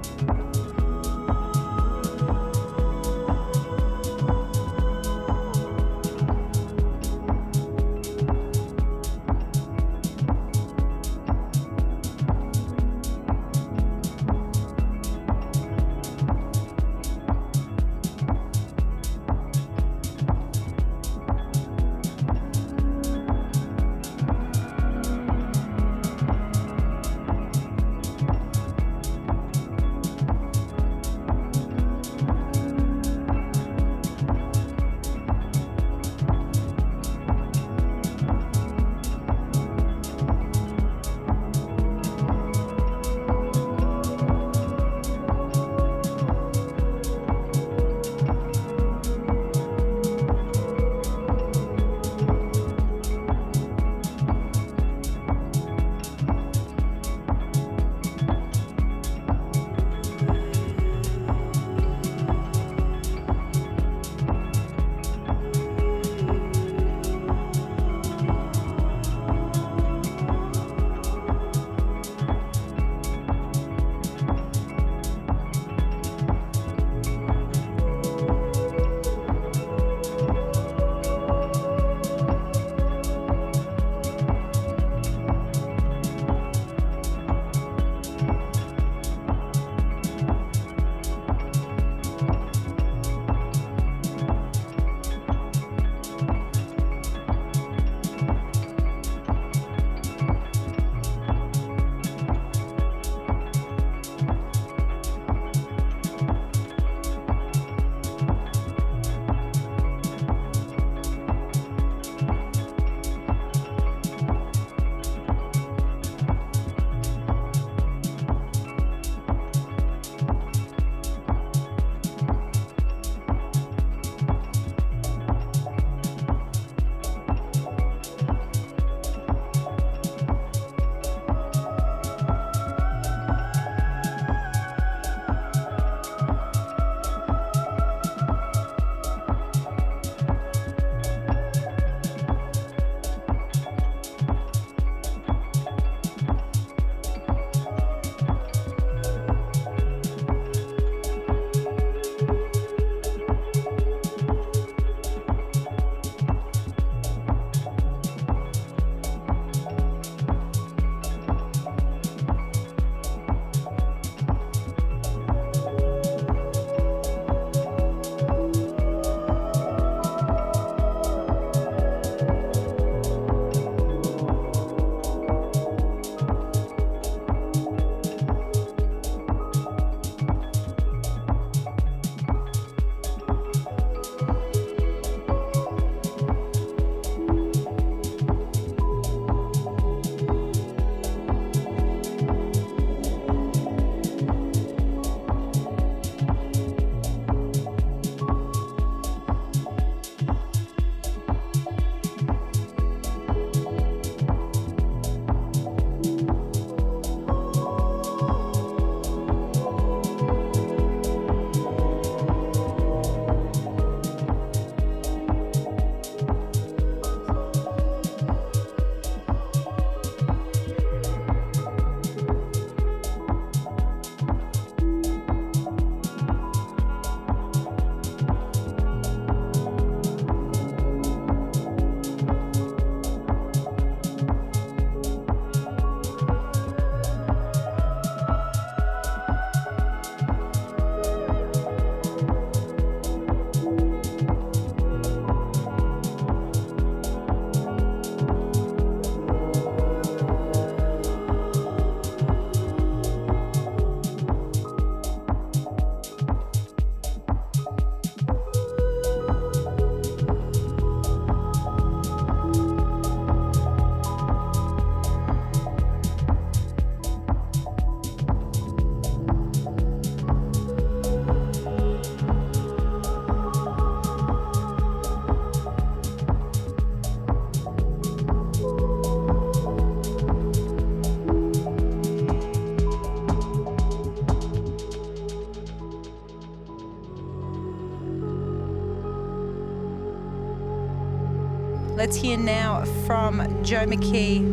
Hear 292.15 292.37
now 292.37 292.83
from 293.05 293.63
Joe 293.63 293.85
McKee, 293.85 294.43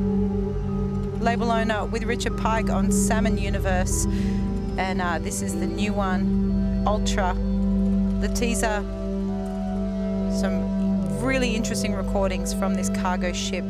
label 1.20 1.50
owner 1.50 1.84
with 1.86 2.04
Richard 2.04 2.36
Pike 2.38 2.70
on 2.70 2.92
Salmon 2.92 3.38
Universe. 3.38 4.06
And 4.78 5.02
uh, 5.02 5.18
this 5.18 5.42
is 5.42 5.58
the 5.58 5.66
new 5.66 5.92
one, 5.92 6.84
Ultra. 6.86 7.34
The 8.20 8.28
teaser, 8.28 8.84
some 10.38 11.18
really 11.20 11.56
interesting 11.56 11.94
recordings 11.94 12.54
from 12.54 12.74
this 12.74 12.88
cargo 12.90 13.32
ship 13.32 13.64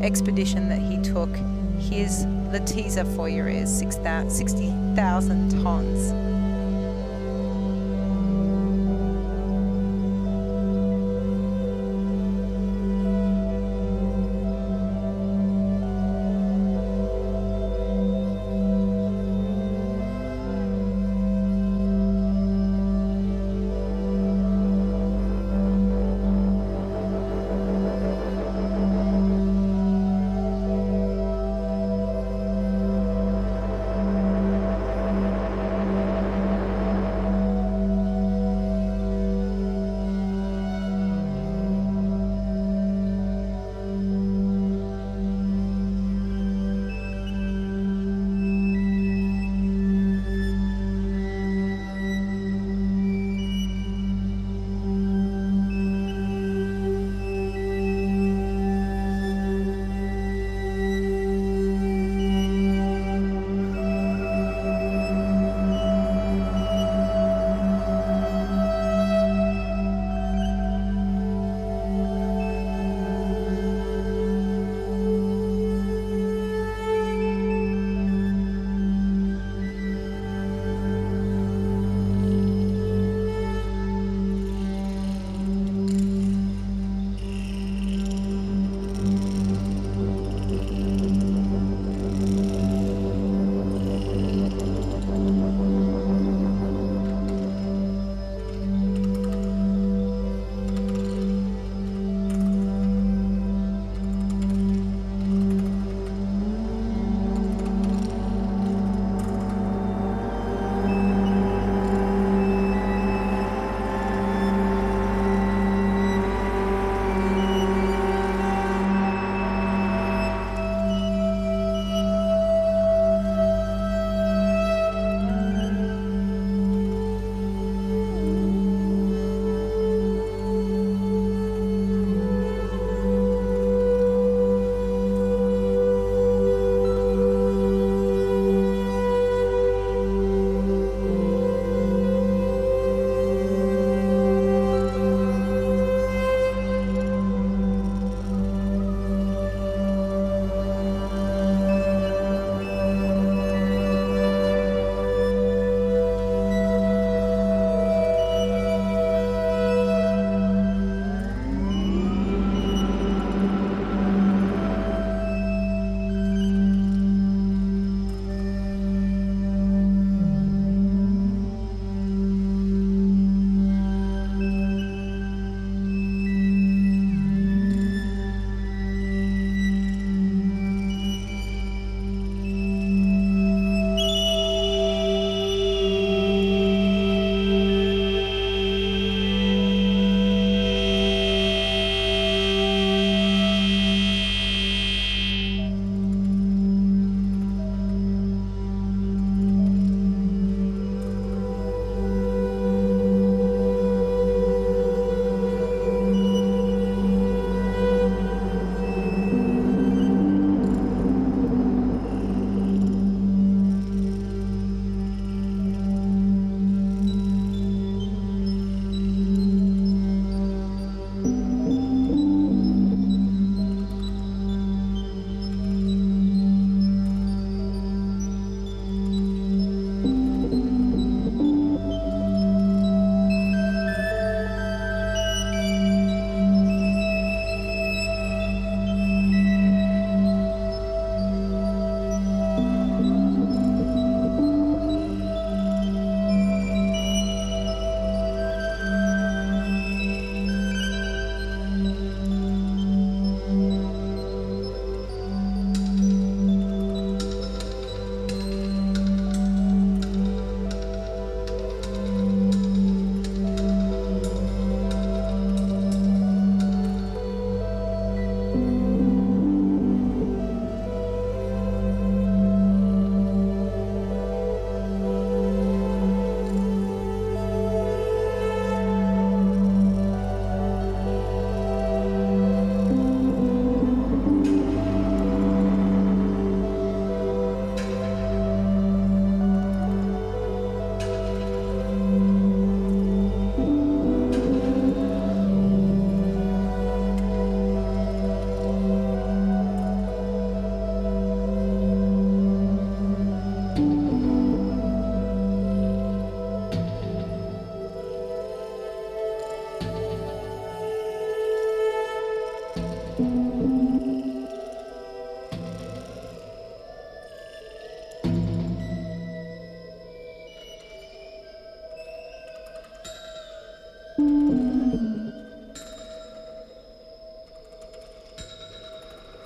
expedition 0.00 0.68
that 0.68 0.78
he 0.80 1.02
took. 1.02 1.34
Here's 1.78 2.26
the 2.52 2.62
teaser 2.64 3.04
for 3.04 3.28
your 3.28 3.48
ears 3.48 3.70
60,000 3.70 5.62
tons. 5.62 6.23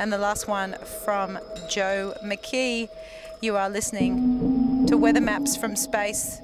And 0.01 0.13
the 0.13 0.19
last 0.19 0.47
one 0.47 0.77
from 1.05 1.41
Joe 1.69 2.15
McKee. 2.23 2.89
You 3.41 3.57
are 3.57 3.69
listening 3.69 4.87
to 4.87 4.97
Weather 4.97 5.21
Maps 5.21 5.57
from 5.57 5.75
Space. 5.75 6.41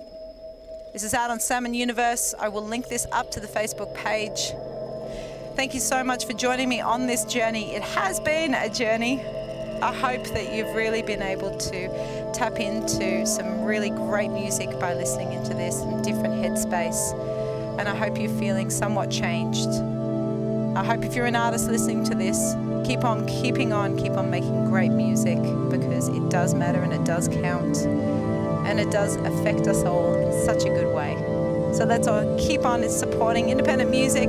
This 0.93 1.05
is 1.05 1.15
out 1.15 1.31
on 1.31 1.39
Salmon 1.39 1.73
Universe. 1.73 2.35
I 2.37 2.49
will 2.49 2.65
link 2.65 2.89
this 2.89 3.07
up 3.13 3.31
to 3.31 3.39
the 3.39 3.47
Facebook 3.47 3.95
page. 3.95 4.53
Thank 5.55 5.73
you 5.73 5.79
so 5.79 6.03
much 6.03 6.27
for 6.27 6.33
joining 6.33 6.69
me 6.69 6.81
on 6.81 7.07
this 7.07 7.25
journey. 7.25 7.77
It 7.77 7.83
has 7.83 8.19
been 8.19 8.55
a 8.55 8.69
journey. 8.69 9.21
I 9.81 9.95
hope 9.95 10.25
that 10.35 10.53
you've 10.53 10.75
really 10.75 11.03
been 11.03 11.23
able 11.23 11.57
to 11.57 12.33
tap 12.33 12.59
into 12.59 13.25
some 13.25 13.63
really 13.63 13.91
great 13.91 14.33
music 14.33 14.81
by 14.81 14.95
listening 14.95 15.33
into 15.33 15.55
this 15.55 15.81
in 15.81 16.03
different 16.03 16.35
headspace. 16.35 17.79
And 17.79 17.89
I 17.89 17.95
hope 17.95 18.19
you're 18.19 18.37
feeling 18.37 18.69
somewhat 18.69 19.13
changed. 19.13 19.94
I 20.77 20.83
hope 20.83 21.05
if 21.05 21.15
you're 21.15 21.27
an 21.27 21.37
artist 21.37 21.69
listening 21.69 22.03
to 22.05 22.17
this, 22.17 22.57
keep 22.85 23.05
on 23.05 23.27
keeping 23.29 23.73
on, 23.73 23.97
keep 23.97 24.13
on 24.13 24.29
making 24.29 24.65
great 24.65 24.91
music 24.91 25.39
because 25.71 26.09
it 26.09 26.29
does 26.31 26.53
matter 26.53 26.83
and 26.83 26.93
it 26.93 27.05
does 27.05 27.29
count 27.29 27.77
and 28.67 28.81
it 28.81 28.91
does 28.91 29.15
affect 29.17 29.69
us 29.69 29.85
all 29.85 30.15
in 30.15 30.45
such 30.45 30.65
a 30.65 30.69
good 30.71 30.93
way. 30.93 31.15
So 31.73 31.85
let's 31.85 32.09
all 32.09 32.37
keep 32.41 32.65
on 32.65 32.89
supporting 32.89 33.51
independent 33.51 33.89
music. 33.91 34.29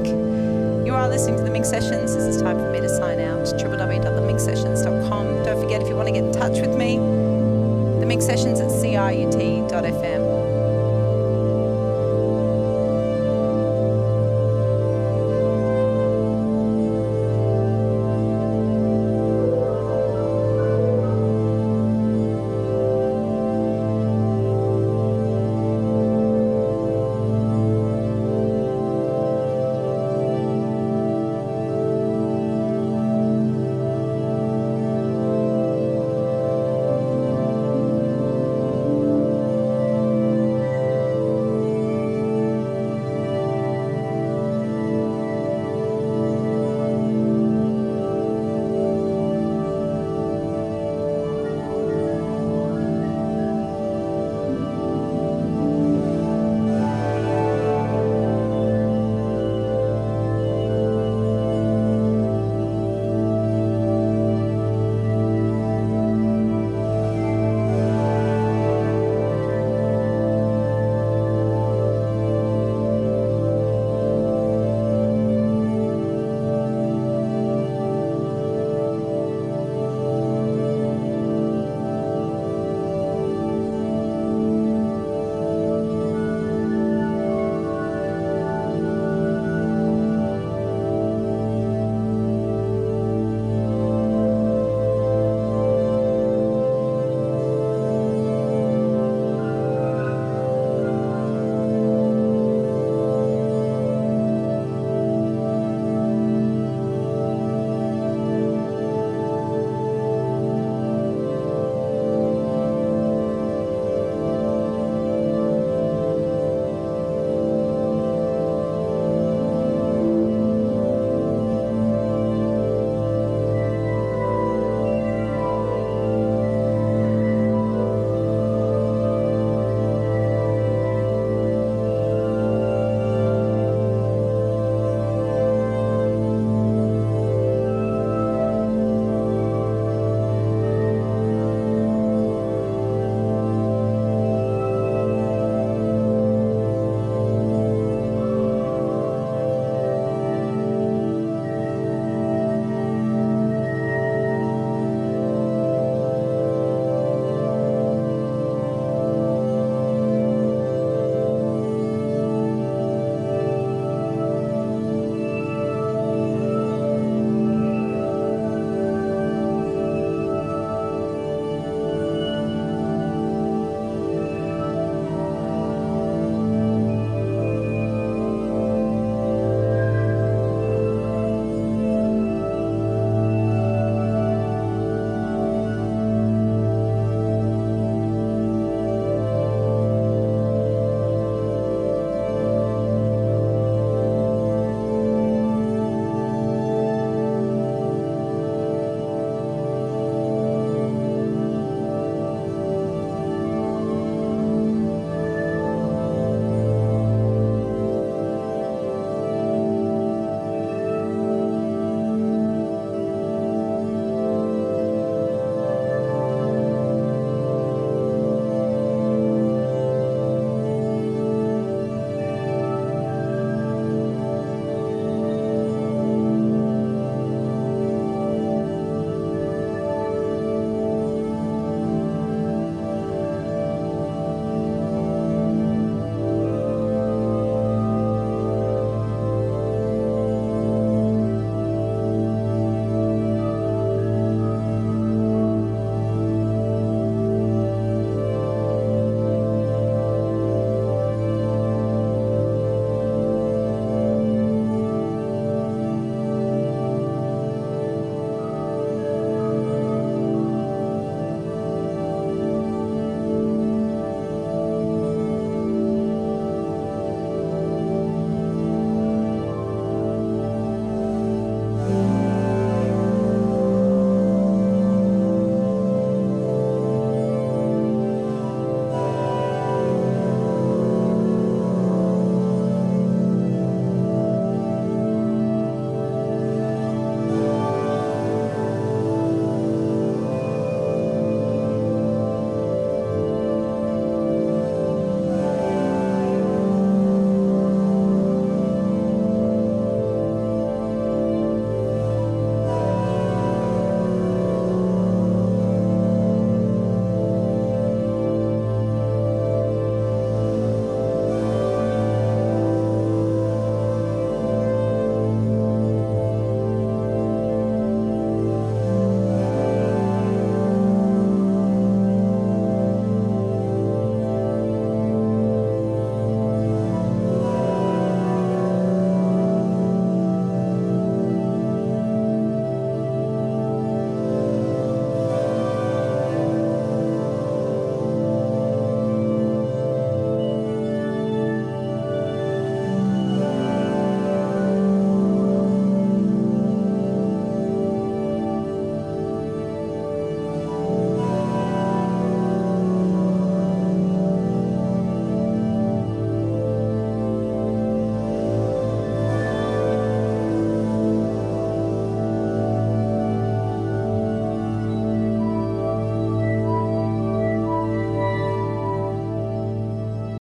You 0.86 0.94
are 0.94 1.10
listening 1.10 1.38
to 1.38 1.44
the 1.44 1.50
Minx 1.50 1.68
Sessions. 1.68 2.14
This 2.14 2.36
is 2.36 2.40
time 2.40 2.58
for 2.58 2.72
me 2.72 2.80
to 2.80 2.90
sign 2.90 3.20
out. 3.20 3.40
www.theminxsessions.com. 3.46 5.44
Don't 5.44 5.64
forget 5.64 5.82
if 5.82 5.88
you 5.90 5.96
want 5.96 6.10
to 6.10 6.14
get 6.14 6.26
in 6.26 6.32
touch 6.32 6.60
with 6.60 6.78
me, 6.78 6.98
the 8.00 8.06
Minx 8.06 8.24
Sessions 8.24 8.60
at 8.60 8.70
CRUT.fm. 8.70 10.15